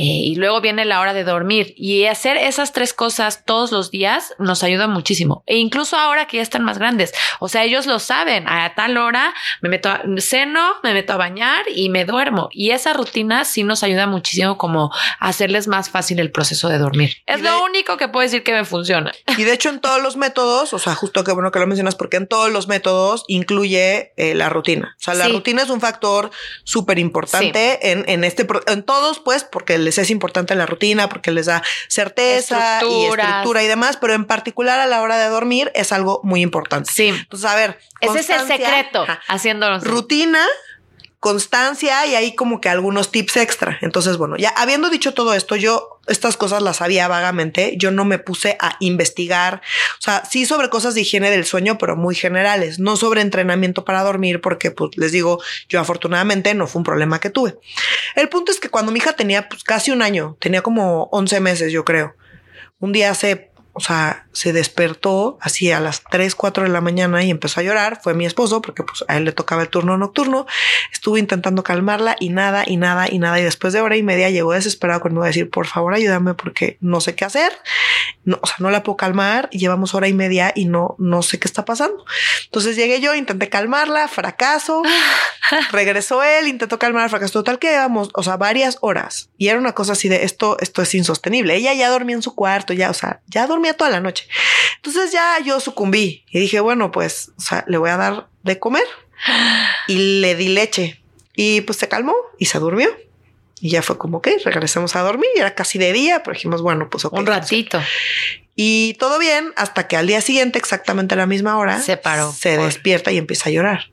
[0.00, 1.74] eh, y luego viene la hora de dormir.
[1.76, 5.42] Y hacer esas tres cosas todos los días nos ayuda muchísimo.
[5.46, 7.12] E incluso ahora que ya están más grandes.
[7.38, 8.48] O sea, ellos lo saben.
[8.48, 12.48] A tal hora me meto a ceno, me meto a bañar y me duermo.
[12.52, 17.16] Y esa rutina sí nos ayuda muchísimo como hacerles más fácil el proceso de dormir.
[17.26, 19.12] Es de- lo único que puedo decir que me funciona.
[19.38, 21.94] Y de hecho en todos los métodos, o sea, justo que bueno que lo mencionas,
[21.94, 24.96] porque en todos los métodos incluye eh, la rutina.
[24.98, 25.32] O sea, la Sí.
[25.32, 26.30] rutina es un factor
[26.64, 31.30] súper importante en, en este, en todos, pues, porque les es importante la rutina, porque
[31.32, 35.70] les da certeza y estructura y demás, pero en particular a la hora de dormir
[35.74, 36.90] es algo muy importante.
[36.92, 37.08] Sí.
[37.08, 37.78] Entonces, a ver.
[38.00, 39.78] Ese es el secreto, ajá, haciéndolo.
[39.80, 40.46] rutina,
[41.20, 43.78] constancia y hay como que algunos tips extra.
[43.82, 48.06] Entonces, bueno, ya habiendo dicho todo esto, yo estas cosas las sabía vagamente, yo no
[48.06, 49.60] me puse a investigar,
[49.98, 53.84] o sea, sí sobre cosas de higiene del sueño, pero muy generales, no sobre entrenamiento
[53.84, 57.56] para dormir, porque pues les digo, yo afortunadamente no fue un problema que tuve.
[58.16, 61.40] El punto es que cuando mi hija tenía pues casi un año, tenía como 11
[61.40, 62.16] meses, yo creo,
[62.78, 67.22] un día se, o sea, se despertó así a las 3, 4 de la mañana
[67.22, 68.00] y empezó a llorar.
[68.02, 70.46] Fue mi esposo porque pues a él le tocaba el turno nocturno.
[70.92, 73.38] Estuve intentando calmarla y nada, y nada, y nada.
[73.38, 76.78] Y después de hora y media llegó desesperado conmigo a decir, por favor, ayúdame porque
[76.80, 77.52] no sé qué hacer.
[78.24, 81.38] No, o sea, no la puedo calmar llevamos hora y media y no, no sé
[81.38, 82.04] qué está pasando.
[82.46, 84.82] Entonces llegué yo, intenté calmarla, fracaso.
[85.72, 89.30] Regresó él, intentó calmar fracaso total que llevamos, o sea, varias horas.
[89.36, 91.54] Y era una cosa así de esto, esto es insostenible.
[91.54, 94.26] Ella ya dormía en su cuarto, ya, o sea, ya dormía toda la noche.
[94.76, 98.58] Entonces ya yo sucumbí y dije, bueno, pues, o sea, le voy a dar de
[98.58, 98.84] comer
[99.86, 101.02] y le di leche
[101.34, 102.88] y pues se calmó y se durmió.
[103.62, 105.28] Y ya fue como, ok, regresemos a dormir.
[105.36, 107.12] Y era casi de día, pero dijimos, bueno, pues ok.
[107.12, 107.78] Un ratito.
[108.56, 112.32] Y todo bien hasta que al día siguiente, exactamente a la misma hora, Se paró.
[112.32, 113.90] se Por- despierta y empieza a llorar.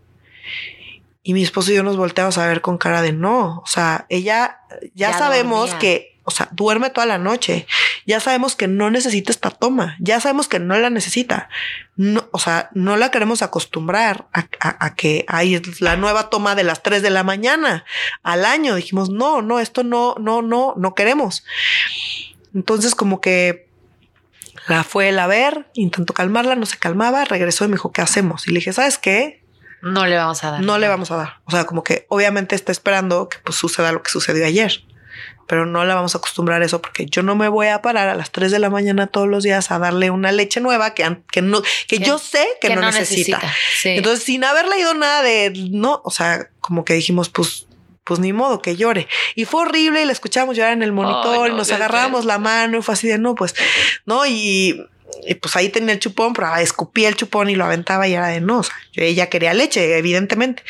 [1.24, 3.60] Y mi esposo y yo nos volteamos a ver con cara de no.
[3.60, 4.60] O sea, ella
[4.96, 5.80] ya, Ya sabemos dormía.
[5.80, 7.66] que, o sea, duerme toda la noche.
[8.06, 9.96] Ya sabemos que no necesita esta toma.
[10.00, 11.48] Ya sabemos que no la necesita.
[11.96, 16.54] No, o sea, no la queremos acostumbrar a, a- a que hay la nueva toma
[16.56, 17.86] de las 3 de la mañana
[18.24, 18.76] al año.
[18.76, 21.46] Dijimos, no, no, esto no, no, no, no queremos.
[22.54, 23.68] Entonces, como que
[24.68, 28.02] la fue él a ver, intentó calmarla, no se calmaba, regresó y me dijo, ¿qué
[28.02, 28.48] hacemos?
[28.48, 29.44] Y le dije, ¿sabes qué?
[29.82, 30.62] No le vamos a dar.
[30.62, 31.40] No le vamos a dar.
[31.46, 34.84] O sea, como que obviamente está esperando que pues suceda lo que sucedió ayer,
[35.48, 38.10] pero no la vamos a acostumbrar a eso porque yo no me voy a parar
[38.10, 41.18] a las 3 de la mañana todos los días a darle una leche nueva que,
[41.32, 43.42] que no, que, Que- yo sé que, no, necesita.
[43.80, 43.90] Sí.
[43.90, 47.68] Entonces, sin haber leído nada de no, o sea, como que dijimos, pues,
[48.04, 49.08] pues ni modo que llore.
[49.36, 52.38] Y fue horrible y la escuchamos llorar en el monitor no, y nos agarramos la
[52.40, 53.56] mano y fue así de no, pues,
[54.06, 54.82] no, y,
[55.26, 58.28] y pues ahí tenía el chupón, pero escupía el chupón y lo aventaba y era
[58.28, 60.64] de no, o sea, yo- ella quería leche, evidentemente.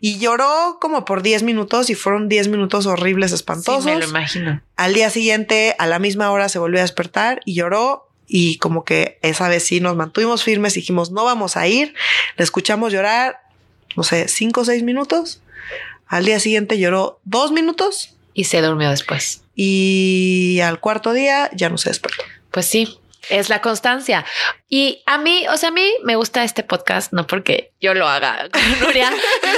[0.00, 3.84] Y lloró como por 10 minutos y fueron 10 minutos horribles, Sí, espantosos.
[3.84, 4.60] me lo imagino.
[4.76, 8.08] Al día siguiente, a la misma hora, se volvió a despertar y lloró.
[8.34, 11.92] Y como que esa vez sí nos mantuvimos firmes, dijimos, no vamos a ir.
[12.38, 13.40] Le escuchamos llorar,
[13.94, 15.42] no sé, cinco o seis minutos.
[16.06, 19.42] Al día siguiente lloró dos minutos Y se durmió después.
[19.54, 22.22] y al cuarto día ya no se despertó.
[22.50, 22.98] Pues sí,
[23.32, 24.24] es la constancia.
[24.68, 28.08] Y a mí, o sea, a mí me gusta este podcast, no porque yo lo
[28.08, 28.48] haga
[28.80, 29.10] Nuria,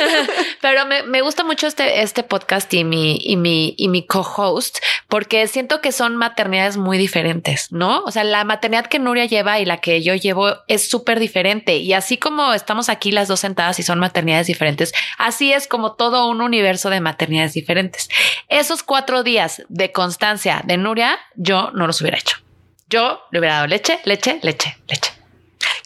[0.60, 4.78] pero me, me gusta mucho este, este podcast y mi, y mi, y mi co-host,
[5.08, 8.02] porque siento que son maternidades muy diferentes, ¿no?
[8.04, 11.76] O sea, la maternidad que Nuria lleva y la que yo llevo es súper diferente.
[11.76, 15.94] Y así como estamos aquí las dos sentadas y son maternidades diferentes, así es como
[15.94, 18.08] todo un universo de maternidades diferentes.
[18.48, 22.43] Esos cuatro días de constancia de Nuria, yo no los hubiera hecho.
[22.88, 25.12] Yo le hubiera dado leche, leche, leche, leche.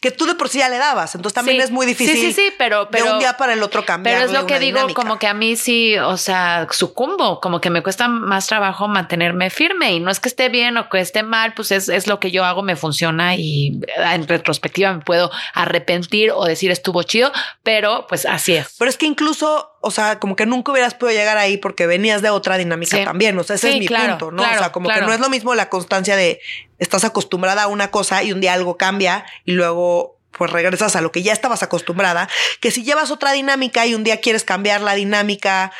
[0.01, 1.15] que tú de por sí ya le dabas.
[1.15, 2.15] Entonces también es muy difícil.
[2.15, 4.15] Sí, sí, sí, pero, pero de un día para el otro cambiar.
[4.15, 7.69] Pero es lo que digo, como que a mí sí, o sea, sucumbo, como que
[7.69, 11.23] me cuesta más trabajo mantenerme firme y no es que esté bien o que esté
[11.23, 15.31] mal, pues es, es lo que yo hago, me funciona y en retrospectiva me puedo
[15.53, 17.31] arrepentir o decir estuvo chido,
[17.63, 18.75] pero pues así es.
[18.77, 22.21] Pero es que incluso, o sea, como que nunca hubieras podido llegar ahí porque venías
[22.21, 23.37] de otra dinámica también.
[23.39, 24.43] O sea, ese es mi punto, ¿no?
[24.43, 26.41] o sea, como que no es lo mismo la constancia de
[26.77, 31.01] estás acostumbrada a una cosa y un día algo cambia y luego pues regresas a
[31.01, 32.29] lo que ya estabas acostumbrada,
[32.61, 35.71] que si llevas otra dinámica y un día quieres cambiar la dinámica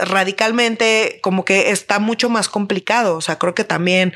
[0.00, 3.16] radicalmente, como que está mucho más complicado.
[3.16, 4.12] O sea, creo que también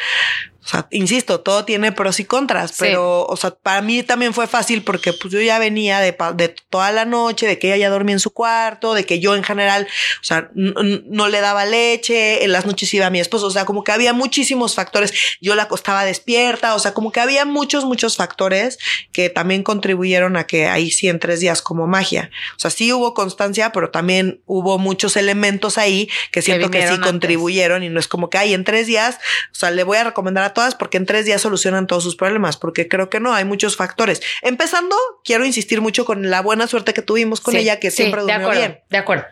[0.62, 4.46] o sea, insisto, todo tiene pros y contras, pero, o sea, para mí también fue
[4.46, 7.90] fácil porque pues yo ya venía de, de toda la noche, de que ella ya
[7.90, 9.88] dormía en su cuarto, de que yo en general,
[10.20, 13.64] o sea, no le daba leche, en las noches iba a mi esposo, o sea,
[13.64, 17.86] como que había muchísimos factores, yo la acostaba despierta, o sea, como que había muchos,
[17.86, 18.78] muchos factores
[19.12, 22.30] que también contribuyeron a que ahí sí en tres días como magia.
[22.56, 26.98] O sea, sí hubo constancia, pero también hubo muchos elementos ahí que siento que, sí
[27.00, 29.16] contribuyeron y no es como que, hay en tres días,
[29.52, 32.16] o sea, le voy a recomendar a todas porque en tres días solucionan todos sus
[32.16, 34.20] problemas, porque creo que no, hay muchos factores.
[34.42, 38.38] Empezando, quiero insistir mucho con la buena suerte que tuvimos con ella, que siempre durmió
[38.38, 38.80] de acuerdo, bien.
[38.88, 39.24] De acuerdo.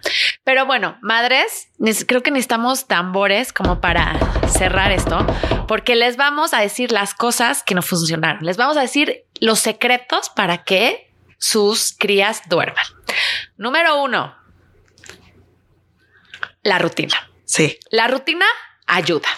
[0.45, 1.69] Pero bueno, madres,
[2.07, 5.27] creo que necesitamos tambores como para cerrar esto,
[5.67, 8.45] porque les vamos a decir las cosas que no funcionaron.
[8.45, 12.85] Les vamos a decir los secretos para que sus crías duerman.
[13.57, 14.37] Número uno,
[16.63, 17.31] la rutina.
[17.45, 17.79] Sí.
[17.91, 18.45] La rutina
[18.87, 19.29] ayuda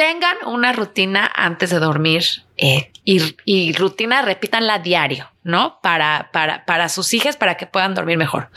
[0.00, 2.24] tengan una rutina antes de dormir
[2.56, 5.78] eh, y, rutina repítanla diario, ¿no?
[5.82, 8.48] Para, para, para sus hijas, para que puedan dormir mejor.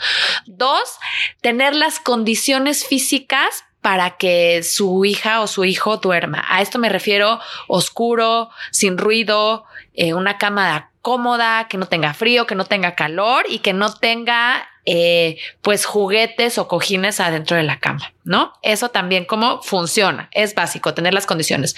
[0.46, 0.98] Dos,
[1.42, 6.42] tener las condiciones físicas para que su hija o su hijo duerma.
[6.48, 12.46] A esto me refiero oscuro, sin ruido, eh, una cama cómoda, que no tenga frío,
[12.46, 17.62] que no tenga calor y que no tenga eh, pues juguetes o cojines adentro de
[17.62, 18.52] la cama, ¿no?
[18.62, 20.28] Eso también cómo funciona.
[20.32, 21.74] Es básico tener las condiciones.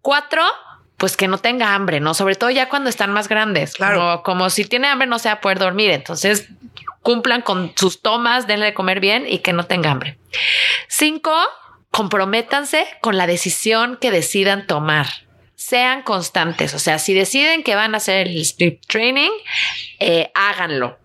[0.00, 0.42] Cuatro,
[0.96, 2.14] pues que no tenga hambre, ¿no?
[2.14, 3.74] Sobre todo ya cuando están más grandes.
[3.74, 4.22] Claro.
[4.22, 5.90] Como, si tiene hambre no se va a poder dormir.
[5.90, 6.48] Entonces
[7.02, 10.18] cumplan con sus tomas, denle de comer bien y que no tenga hambre.
[10.88, 11.34] Cinco,
[11.90, 15.06] comprométanse con la decisión que decidan tomar.
[15.56, 16.72] Sean constantes.
[16.72, 19.30] O sea, si deciden que van a hacer el sleep training,
[19.98, 20.98] eh, háganlo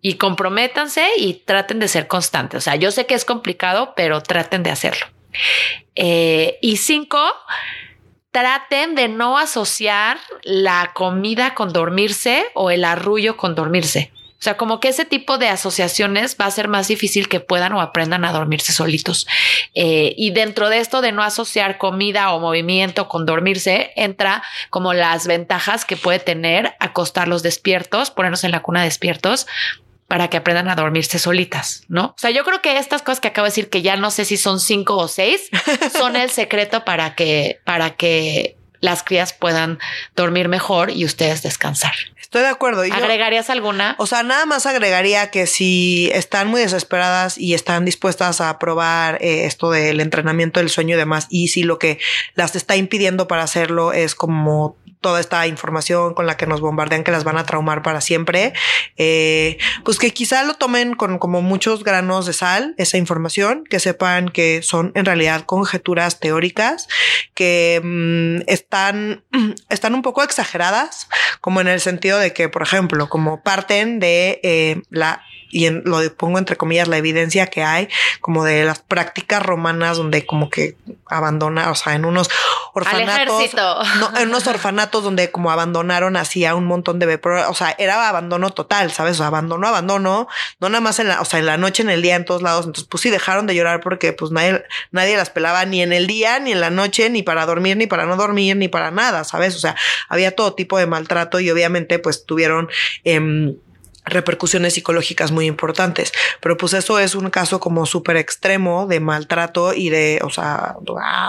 [0.00, 2.58] y comprométanse y traten de ser constantes.
[2.58, 5.06] O sea, yo sé que es complicado, pero traten de hacerlo.
[5.94, 7.20] Eh, y cinco,
[8.30, 14.12] traten de no asociar la comida con dormirse o el arrullo con dormirse.
[14.38, 17.72] O sea, como que ese tipo de asociaciones va a ser más difícil que puedan
[17.72, 19.26] o aprendan a dormirse solitos.
[19.74, 24.94] Eh, y dentro de esto de no asociar comida o movimiento con dormirse, entra como
[24.94, 29.48] las ventajas que puede tener acostarlos despiertos, ponernos en la cuna despiertos,
[30.08, 32.06] para que aprendan a dormirse solitas, ¿no?
[32.06, 34.24] O sea, yo creo que estas cosas que acabo de decir, que ya no sé
[34.24, 35.50] si son cinco o seis,
[35.96, 39.78] son el secreto para que, para que las crías puedan
[40.16, 41.92] dormir mejor y ustedes descansar.
[42.20, 42.82] Estoy de acuerdo.
[42.82, 43.96] ¿Agregarías alguna?
[43.98, 49.18] O sea, nada más agregaría que si están muy desesperadas y están dispuestas a probar
[49.22, 51.98] eh, esto del entrenamiento del sueño y demás, y si lo que
[52.34, 57.04] las está impidiendo para hacerlo es como toda esta información con la que nos bombardean
[57.04, 58.52] que las van a traumar para siempre,
[58.96, 63.80] eh, pues que quizá lo tomen con como muchos granos de sal, esa información, que
[63.80, 66.88] sepan que son en realidad conjeturas teóricas,
[67.34, 69.24] que mm, están,
[69.68, 71.08] están un poco exageradas,
[71.40, 76.00] como en el sentido de que, por ejemplo, como parten de eh, la y lo
[76.16, 77.88] pongo entre comillas, la evidencia que hay
[78.20, 82.28] como de las prácticas romanas donde como que abandona, o sea, en unos
[82.74, 87.54] orfanatos, no, en unos orfanatos donde como abandonaron así a un montón de bebés, o
[87.54, 89.14] sea, era abandono total, ¿sabes?
[89.14, 90.28] O sea, abandono, abandono,
[90.60, 92.42] no nada más en la, o sea, en la noche, en el día, en todos
[92.42, 92.66] lados.
[92.66, 96.06] Entonces, pues sí, dejaron de llorar porque pues nadie, nadie las pelaba ni en el
[96.06, 99.24] día, ni en la noche, ni para dormir, ni para no dormir, ni para nada,
[99.24, 99.56] ¿sabes?
[99.56, 99.76] O sea,
[100.08, 102.68] había todo tipo de maltrato y obviamente pues tuvieron...
[103.04, 103.56] Eh,
[104.08, 106.12] repercusiones psicológicas muy importantes.
[106.40, 110.76] Pero pues eso es un caso como súper extremo de maltrato y de, o sea,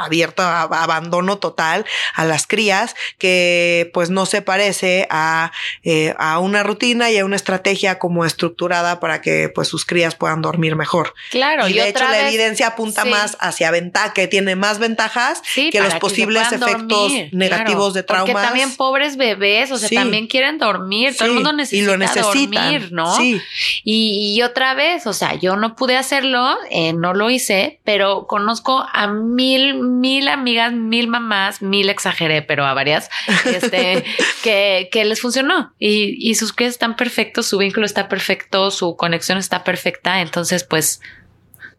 [0.04, 5.52] abierto a, abandono total a las crías que pues no se parece a,
[5.84, 10.16] eh, a una rutina y a una estrategia como estructurada para que pues sus crías
[10.16, 11.14] puedan dormir mejor.
[11.32, 11.68] Claro.
[11.68, 15.96] Y, de hecho la evidencia apunta más hacia ventaja, que tiene más ventajas que los
[15.96, 18.26] posibles efectos negativos de trauma.
[18.32, 21.84] Porque también pobres bebés, o sea, también quieren dormir, todo el mundo necesita.
[21.84, 22.62] Y lo necesita.
[22.62, 23.16] dormir, ¿no?
[23.16, 23.42] Sí.
[23.84, 28.86] Y, otra vez, o sea, yo no pude hacerlo, eh, no lo hice, pero conozco
[28.94, 33.10] a mil, mil amigas, mil mamás, mil exageré, pero a varias,
[33.46, 34.06] este,
[34.44, 38.96] que, que les funcionó y, y sus crías están perfectos, su vínculo está perfecto, su
[38.96, 40.22] conexión está perfecta.
[40.22, 41.02] Entonces, pues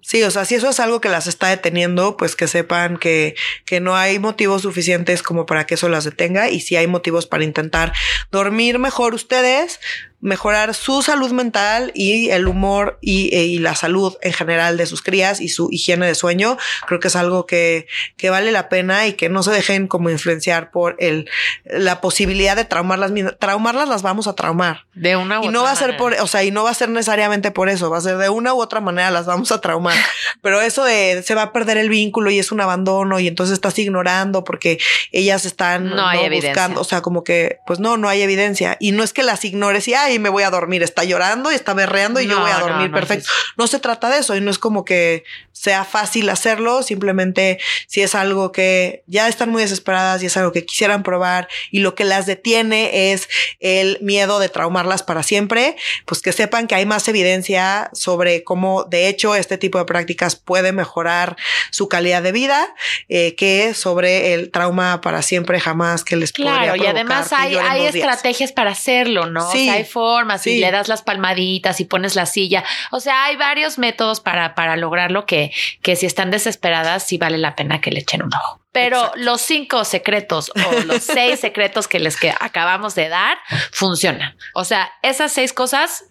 [0.03, 3.35] Sí, o sea, si eso es algo que las está deteniendo, pues que sepan que,
[3.64, 7.26] que no hay motivos suficientes como para que eso las detenga y si hay motivos
[7.26, 7.92] para intentar
[8.31, 9.79] dormir mejor ustedes,
[10.21, 14.87] mejorar su salud mental y el humor y, e, y, la salud en general de
[14.87, 16.59] sus crías y su higiene de sueño.
[16.87, 20.11] Creo que es algo que, que vale la pena y que no se dejen como
[20.11, 21.29] influenciar por el,
[21.65, 23.13] la posibilidad de traumarlas.
[23.39, 24.87] Traumarlas las vamos a traumar.
[24.95, 26.75] De una u y no va a ser por, o sea, y no va a
[26.75, 29.61] ser necesariamente por eso, va a ser de una u otra manera las vamos a
[29.61, 29.97] traumar.
[30.43, 33.55] Pero eso de se va a perder el vínculo y es un abandono y entonces
[33.55, 34.79] estás ignorando porque
[35.13, 38.77] ellas están no, hay buscando, o sea, como que, pues no, no hay evidencia.
[38.81, 40.83] Y no es que las ignores y, y me voy a dormir.
[40.83, 43.29] Está llorando y está berreando y yo voy a dormir perfecto.
[43.57, 46.83] No se trata de eso y no es como que sea fácil hacerlo.
[46.83, 51.49] Simplemente si es algo que ya están muy desesperadas y es algo que quisieran probar
[51.70, 53.29] y lo que las detiene es
[53.61, 58.85] el miedo de traumarlas para siempre, pues que sepan que hay más evidencia sobre cómo
[58.85, 61.37] de hecho este tipo de prácticas puede mejorar
[61.70, 62.75] su calidad de vida
[63.09, 67.87] eh, que sobre el trauma para siempre jamás que les claro y además hay, hay
[67.87, 69.68] estrategias para hacerlo no sí.
[69.68, 72.65] hay formas y le das las palmaditas y pones la silla.
[72.91, 77.39] O sea, hay varios métodos para, para lograrlo que, que si están desesperadas, sí vale
[77.39, 78.61] la pena que le echen un ojo.
[78.73, 83.37] Pero los cinco secretos o los seis secretos que les que acabamos de dar
[83.73, 84.37] funcionan.
[84.55, 86.05] O sea, esas seis cosas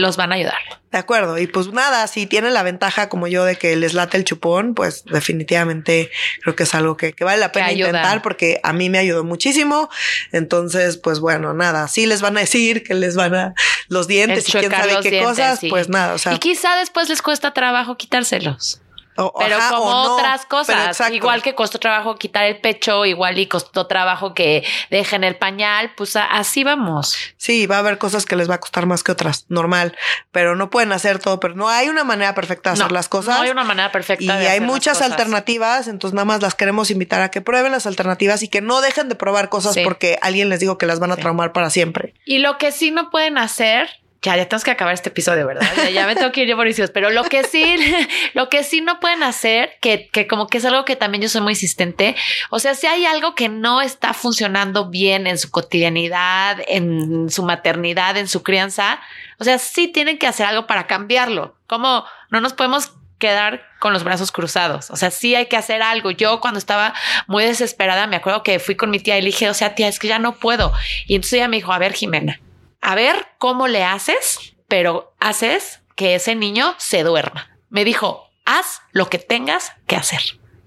[0.00, 0.58] los van a ayudar.
[0.90, 1.38] De acuerdo.
[1.38, 4.74] Y pues nada, si tienen la ventaja como yo de que les late el chupón,
[4.74, 6.10] pues definitivamente
[6.42, 9.88] creo que es algo que, vale la pena intentar porque a mí me ayudó muchísimo.
[10.30, 13.54] Entonces, pues bueno, nada, si les van a decir que les van a
[13.88, 16.14] los dientes y quién sabe qué cosas, pues nada.
[16.14, 18.80] O sea, y quizá después les cuesta trabajo quitárselos
[19.16, 24.34] pero como otras cosas, igual que costó trabajo quitar el pecho, igual y costó trabajo
[24.34, 27.16] que dejen el pañal, pues así vamos.
[27.36, 29.96] Sí, va a haber cosas que les va a costar más que otras, normal,
[30.32, 33.36] pero no pueden hacer todo, pero no hay una manera perfecta de hacer las cosas.
[33.36, 34.24] No hay una manera perfecta.
[34.24, 38.42] Y hay muchas alternativas, entonces nada más las queremos invitar a que prueben las alternativas
[38.42, 41.16] y que no dejen de probar cosas porque alguien les dijo que las van a
[41.16, 42.14] traumar para siempre.
[42.24, 43.88] Y lo que sí no pueden hacer
[44.24, 45.66] ya, ya tenemos que acabar este episodio, ¿verdad?
[45.92, 46.90] Ya, me tengo que ir yo, Mauricio.
[46.94, 47.76] Pero lo que sí,
[48.34, 51.28] lo que sí no pueden hacer, que, que como que es algo que también yo
[51.28, 52.16] soy muy insistente.
[52.48, 57.42] O sea, si hay algo que no está funcionando bien en su cotidianidad, en su
[57.42, 58.98] maternidad, en su crianza,
[59.38, 61.54] o sea, sí tienen que hacer algo para cambiarlo.
[61.66, 64.90] Como no nos podemos quedar con los brazos cruzados.
[64.90, 66.10] O sea, sí hay que hacer algo.
[66.10, 66.94] Yo cuando estaba
[67.26, 69.88] muy desesperada, me acuerdo que fui con mi tía y le dije, o sea, tía,
[69.88, 70.72] es que ya no puedo.
[71.06, 72.40] Y entonces ella me dijo, a ver, Jimena,
[72.84, 77.48] a ver cómo le haces, pero haces que ese niño se duerma.
[77.70, 80.20] Me dijo, haz lo que tengas que hacer.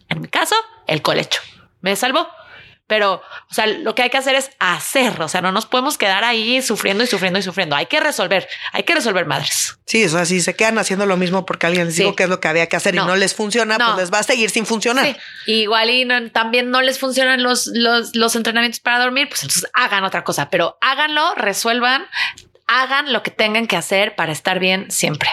[0.10, 0.56] En mi caso,
[0.88, 1.42] el colecho.
[1.82, 2.28] Me salvó.
[2.88, 5.22] Pero, o sea, lo que hay que hacer es hacer.
[5.22, 7.76] O sea, no nos podemos quedar ahí sufriendo y sufriendo y sufriendo.
[7.76, 8.48] Hay que resolver.
[8.72, 9.78] Hay que resolver madres.
[9.86, 12.30] Sí, o sea, si se quedan haciendo lo mismo porque alguien les dijo que es
[12.30, 14.66] lo que había que hacer y no les funciona, pues les va a seguir sin
[14.66, 15.18] funcionar.
[15.46, 20.04] Igual y también no les funcionan los, los, los entrenamientos para dormir, pues entonces hagan
[20.04, 22.06] otra cosa, pero háganlo, resuelvan,
[22.68, 25.30] hagan lo que tengan que hacer para estar bien siempre.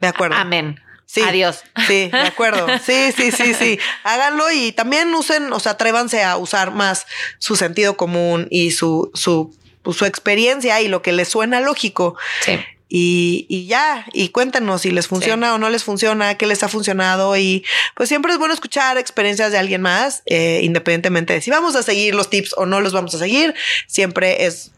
[0.00, 0.36] De acuerdo.
[0.36, 0.80] Amén.
[1.08, 1.62] Sí, Adiós.
[1.86, 2.66] Sí, de acuerdo.
[2.84, 3.78] Sí, sí, sí, sí.
[4.04, 7.06] Háganlo y también usen, o sea, atrévanse a usar más
[7.38, 9.56] su sentido común y su, su,
[9.90, 12.16] su experiencia y lo que les suena lógico.
[12.44, 12.60] Sí.
[12.90, 16.68] Y, y, ya, y cuéntanos si les funciona o no les funciona, qué les ha
[16.68, 17.34] funcionado.
[17.38, 21.74] Y pues siempre es bueno escuchar experiencias de alguien más, eh, independientemente de si vamos
[21.74, 23.54] a seguir los tips o no los vamos a seguir.
[23.86, 24.72] Siempre es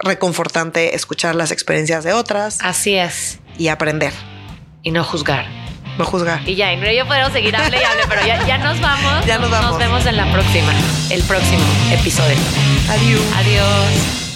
[0.00, 2.58] reconfortante escuchar las experiencias de otras.
[2.60, 3.38] Así es.
[3.58, 4.12] Y aprender.
[4.88, 5.44] Y no juzgar
[5.98, 6.40] no juzgar.
[6.48, 9.12] Y ya, y yo puedo seguir hable y hable, pero ya, ya nos vamos.
[9.26, 9.70] Ya nos vamos.
[9.72, 10.72] Nos vemos en la próxima,
[11.10, 12.36] el próximo episodio.
[12.88, 13.20] Adiós.
[13.36, 14.27] Adiós.